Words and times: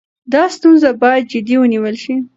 دا 0.33 0.43
ستونزه 0.55 0.89
باید 1.01 1.23
جدي 1.31 1.55
ونیول 1.59 1.95
شي. 2.03 2.15